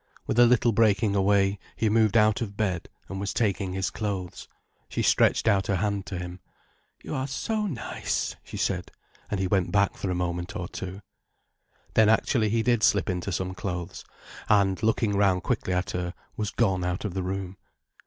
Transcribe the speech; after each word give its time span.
With 0.25 0.39
a 0.39 0.47
little 0.47 0.71
breaking 0.71 1.15
away, 1.15 1.59
he 1.75 1.87
moved 1.87 2.17
out 2.17 2.41
of 2.41 2.57
bed, 2.57 2.89
and 3.07 3.19
was 3.19 3.35
taking 3.35 3.73
his 3.73 3.91
clothes. 3.91 4.47
She 4.89 5.03
stretched 5.03 5.47
out 5.47 5.67
her 5.67 5.75
hand 5.75 6.07
to 6.07 6.17
him. 6.17 6.39
"You 7.03 7.13
are 7.13 7.27
so 7.27 7.67
nice," 7.67 8.35
she 8.43 8.57
said, 8.57 8.89
and 9.29 9.39
he 9.39 9.45
went 9.45 9.71
back 9.71 9.95
for 9.95 10.09
a 10.09 10.15
moment 10.15 10.55
or 10.55 10.67
two. 10.67 11.03
Then 11.93 12.09
actually 12.09 12.49
he 12.49 12.63
did 12.63 12.81
slip 12.81 13.11
into 13.11 13.31
some 13.31 13.53
clothes, 13.53 14.03
and, 14.49 14.81
looking 14.81 15.11
round 15.15 15.43
quickly 15.43 15.73
at 15.75 15.91
her, 15.91 16.15
was 16.35 16.49
gone 16.49 16.83
out 16.83 17.05
of 17.05 17.13
the 17.13 17.21
room. 17.21 17.57